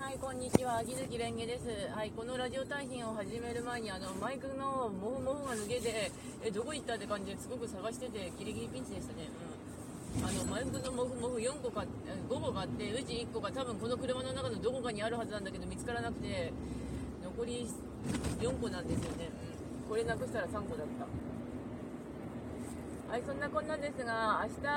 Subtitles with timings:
[0.00, 0.78] はい、こんにちは。
[0.78, 1.68] 秋月蓮華です。
[1.94, 6.10] はい、このラジオ対品を始める前に、あの、マイクのモフモフが抜けて、
[6.42, 9.28] え、どこ行ったって感じですごく探してて、ギリギリピンチでしたね。
[10.16, 10.24] うん。
[10.24, 16.50] あの、マイクのモフモフ4個か、5個買って、うち1個が多分この車の中のどこかにあるはずなんだけど、見つからなくて、
[17.22, 17.68] 残り
[18.40, 19.28] 4個なんですよね。
[19.84, 19.88] うん。
[19.90, 21.29] これなくしたら3個だった。
[23.10, 24.70] はい、そんなこんなですが、明日、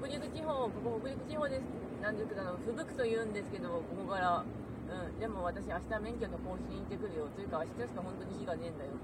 [0.00, 1.68] 北陸地方、ここ北陸地方です。
[2.00, 7.28] なんですけど、吹雪と言うんですけど、ここから、うん、でも私、明日免許の更新行ってくるよ。
[7.36, 8.96] というか、明日しか本当に日がねえんだよ。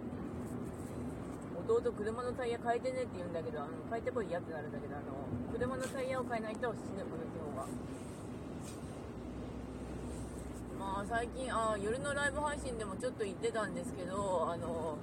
[1.68, 5.12] 弟、車のタイヤ変えてねって言うんだけど、あの変えてこいやってなるんだけど、あの
[5.52, 7.68] 車のタイヤを変えないと死ぬ、この地方は。
[10.80, 14.96] まあ、最近あ、夜のライブ配信でもちょっと言ってたんですけど、あの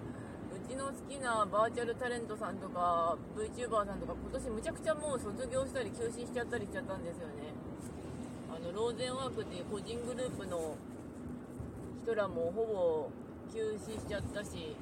[0.72, 7.52] ちの好きなバーチャルタレントさんとか VTuber さんとか今年むちゃくちゃもう卒業したり休止しちゃったりしちゃったんですよね。
[8.48, 10.78] あのローゼンワークっていう個人グループの
[12.04, 13.12] 人らもほぼ
[13.52, 14.78] 休止しちゃったし、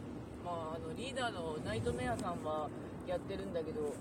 [0.46, 2.70] まあ、あのリーダーのナイトメアさんは
[3.08, 3.94] やってるんだけど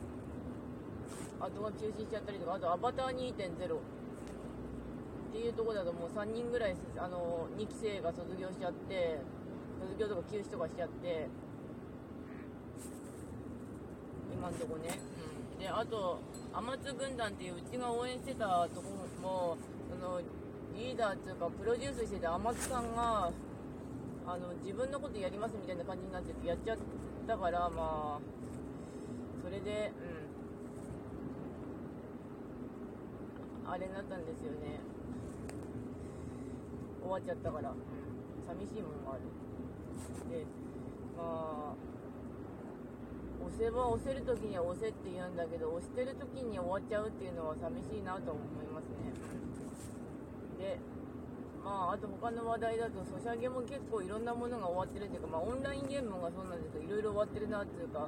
[1.40, 3.80] あとは休止しちゃったりとかあとアバター2.0っ
[5.32, 9.20] ていうとこだともう3人ぐらいあの2期生が卒業しちゃって
[9.80, 11.28] 卒業とか休止とかしちゃって
[14.48, 14.98] 今んとこね、
[15.56, 16.20] うん、であと
[16.54, 18.88] 天津軍団っていううちが応援してたとこ
[19.20, 19.56] も
[19.90, 20.20] その
[20.74, 23.30] リーダーっていうかプロデュースしてた天津さんが
[24.26, 26.78] あの自分のことやりますみたいな感じになっててやっちゃっ
[27.26, 28.20] たからまあ
[29.44, 30.28] それでうん。
[33.70, 34.80] あれになったんですよね。
[37.02, 37.76] 終わっちゃったから、うん、
[38.48, 39.28] 寂しいものがある。
[40.32, 40.46] で
[41.16, 41.77] まあ
[43.58, 49.10] 押せば押せる時には押せって言うんだけど押してる時に終わっちゃうっていうのは寂しいなと思いますね。
[50.62, 50.78] で
[51.64, 58.06] まああと他の話題だとソシャゲも結構いろんなものが終わってるっていうか、まあ、オンラインゲームがそうなんですけどいろいろ終わってるなっていうか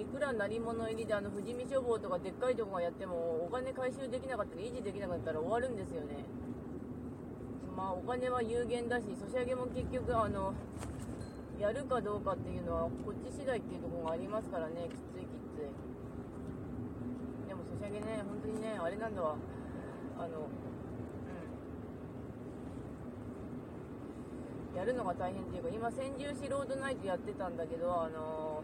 [0.00, 6.24] いくら鳴り物入りであの富士見消防とかでっかいとこがやってもお金回収できなかったり維持できなかったら終わるんですよね。
[7.76, 10.54] まあお金は有限だしソシャゲも結局あの
[11.58, 15.66] やるかどうかっていうのはこっち次第っていうところがありますからねきついきつい。
[17.48, 19.34] でもソシャゲね本当にねあれなんだわ。
[20.18, 20.54] あのう
[24.74, 24.78] ん。
[24.78, 28.62] やるのが大変っていうか今千住士ロードナイトやってたんだけどあの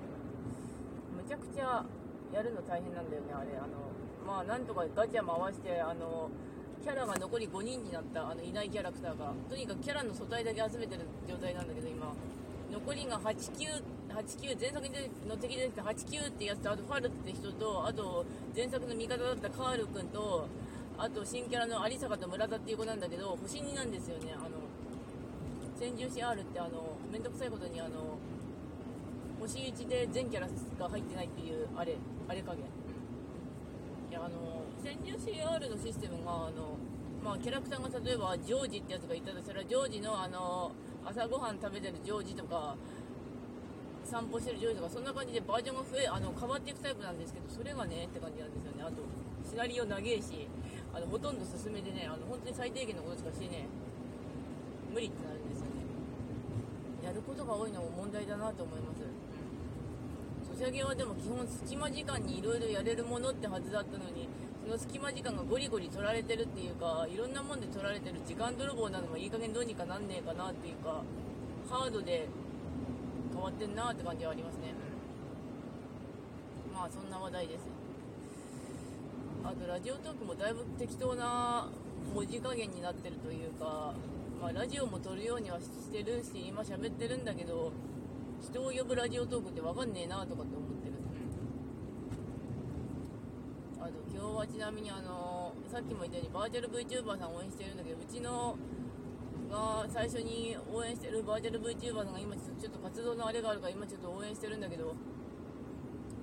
[1.17, 1.85] むちゃくちゃ
[2.33, 3.59] やるの大変なんだよねあれ。
[3.59, 3.91] あの
[4.25, 6.31] まあなんとかガチャ回してあの
[6.81, 9.33] キャラが残り5人になったあのいないキャラクターが。
[9.51, 12.15] とにかくキャラの素体だけ集めてる状態なんだけど今。
[12.73, 14.81] 残りが89、89、前作
[15.29, 20.47] の敵で出てきた89ってやつと、あとファルって人と、あと前作の味方だったカール君と、
[20.97, 24.35] あと新キャラの有坂と村田っていう子なんだけど、星2なんですよね。
[24.35, 24.65] あの、
[25.79, 28.19] 先住士 R ってあの、めんどくさいことにあの、
[29.41, 30.49] 星1で全キャラ
[30.79, 31.97] が入ってないっていう、あれ、
[32.29, 32.65] あれ加減。
[34.11, 36.79] いや、あの、先住士 R のシステムが、あの、
[37.25, 40.73] まあ、キャラクターが例えばジョージってやつがいたとしたら、ジョージのあの、
[41.05, 42.77] 朝ごはん食べてるジョージとか
[44.05, 48.83] 散歩してるジョージとかそんな感じでバージョンが増えあの変わっていくタイプなんですけどそれがねって感じなんですよね。
[48.83, 49.03] あと
[49.45, 50.49] シナリオ長えし
[50.93, 53.67] あのほとんど進めてねあの本当に最低限のことしかしてね
[54.93, 55.85] 無理ってなるんですよね。
[57.05, 59.05] やることが多いのも問題だなと思います。
[60.49, 64.29] ソシャゲはでも基本隙間時間にいろいろやれるものってはずだったのに
[64.69, 71.03] の隙間時間がゴリゴリ取られてるっていうかいろんなもんで取られてる時間泥棒なのもいい加減どうにかなんねえかなっていうか
[71.69, 72.29] ハードで
[73.33, 74.75] 変わってんなって感じはありますね、
[76.73, 77.61] まあそんな話題です。
[79.45, 81.69] あとラジオトークもだいぶ適当な
[82.15, 83.93] 文字加減になってるというか、
[84.41, 87.73] まあ、ラジオも撮るようにはしてるし今喋ってるんだけど
[88.41, 90.94] 人を呼ぶラジオトークって分かんねえなとかって思ってる。
[93.85, 98.57] あと今日はちなみにあのさっきも言ったようにバーチャル VTuber さん応援してるんだけどうちの
[99.53, 104.97] が最初に応援してるバーチャル VTuber さんが今ちょっと活動のあれがあるから今ちょっと応援してるんだけど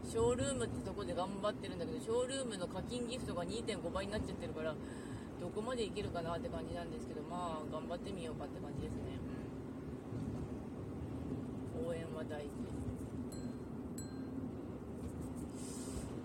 [0.09, 9.21] ショールームってとこで頑張ってるんだけどショールームの課金ギフトが2.5倍になっちゃってるからどこまでいけるかなって感じなんですけどまあ頑張ってみようかって感じですね、
[11.77, 12.71] 応援は大事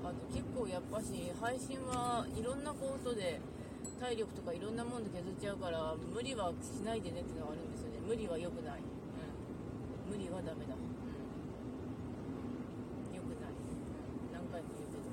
[0.06, 3.40] あと結やっぱし配信はいろんなことで
[4.00, 7.98] 体力とかいろんなもんで削っちゃうから無理はしないでねっていうのがあるんですよね。
[8.06, 8.84] 無理は良くない、うん、
[10.12, 10.80] 無理はダメだ、うん、
[13.16, 13.52] 良くない、
[14.32, 15.08] 何回も言うけど。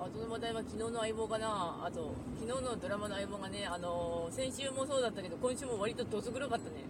[0.00, 1.76] あとの話題は昨日の相棒かな。
[1.84, 6.84] あと昨日のドラマの相棒がねあのー先週もそうだったけど今週も割とどす黒かったね。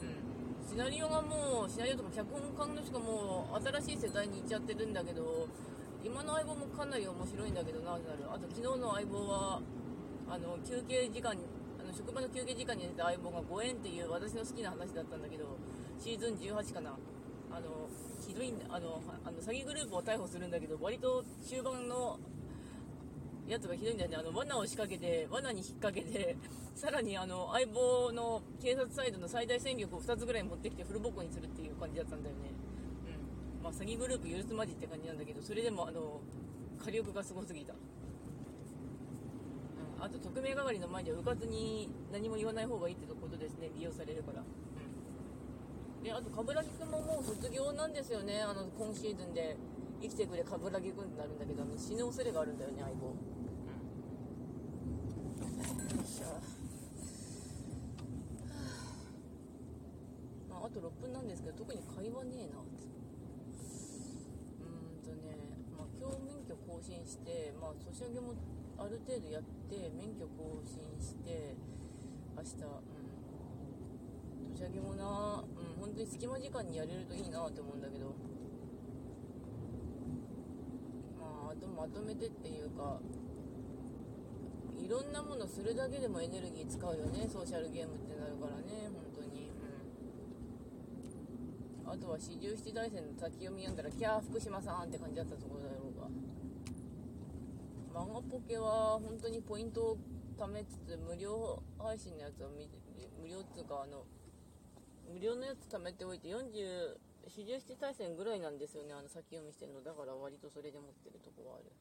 [0.00, 0.14] うん。
[0.70, 5.46] シナリオがもうシナリオとか脚本家の人がもう新しい世代に行っちゃってるんだけど
[6.04, 9.60] 今の相棒もかなり面白いんだけどななるあと昨日の相棒は
[10.28, 15.56] あの休憩時間あの職場の休憩時間に出た相棒がご縁っていう私の好きな話だったんだけど
[15.98, 16.94] シーズン18かな。
[17.50, 17.88] あの
[18.20, 22.18] ひどいんだあのあの詐欺グループを逮捕するんだけど割と終盤の
[23.48, 24.16] やつがひどいんだよね。
[24.16, 26.36] あの罠を仕掛けて罠に引っ掛けて
[26.76, 32.50] さらにあの相棒の警察サイドの最大戦力を2つぐらい持ってきてフルボコにするっていう感じだったんだよね。
[33.68, 36.22] まあ詐欺グループ許すまじって感じなんだけどそれでもあの
[36.82, 37.74] 火力がすごすぎた。
[37.74, 37.78] うん
[40.00, 44.44] あと匿名係の前ではうかつに何も言わない方がいいってことですね利用されるから。
[46.04, 49.56] であと冠城くんももう卒業なんですよねあの今シーズンで。
[50.00, 53.14] 生きてくれ冠城くんってなるんだけどあの死ぬ恐れがあるんだよね相棒、よ
[56.04, 56.38] いしょ
[60.54, 64.70] あ、あと6分なんですけど特に会話ねえなうー
[65.02, 65.34] んとね、
[65.76, 68.34] まあ、今日免許更新して、まあ、ソシャゲも
[68.78, 71.56] ある程度やって免許更新して
[72.36, 72.70] 明日う
[74.46, 78.14] んソシャゲもな、うん、本当に隙間時間にやれるといいなって思うんだけど、
[81.18, 83.00] まあ、あとまとめてっていうか、
[84.78, 89.50] いろんなものするだけでもエネルギー使うよね、ソーシャルゲームってなるからね、本当に。
[91.84, 95.67] うん、あとは四十七大戦の先読み読んだら、キャー福島さんって感じだったところだ。
[97.98, 99.98] 漫画ポケは本当にポイントを
[100.38, 102.70] 貯めつつ無料配信のやつを見
[103.18, 104.06] 無料っつうかあの
[105.10, 106.94] 無料のやつ貯めておいて40
[107.26, 109.82] 47対戦ぐらいなんですよねあの先読みしてるの。
[109.82, 111.74] だから割とそれで持ってるとこはある。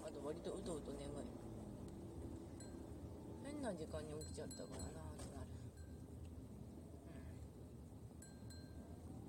[0.00, 1.28] あと割とうとうと眠い
[3.44, 5.52] 変な時間に起きちゃったからなってなる。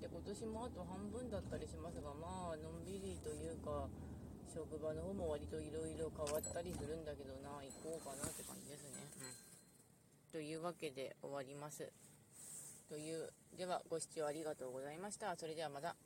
[0.00, 3.43] で今年もあと半分だったりしますがまあのんびりというか
[4.54, 9.02] 職場の方も割といろいろ変わったりするんだけどな行こうかなって感じですね。
[9.18, 10.32] うん。
[10.32, 11.90] というわけで終わります。
[12.88, 15.34] というではご視聴ありがとうございました。
[15.36, 15.96] それではまた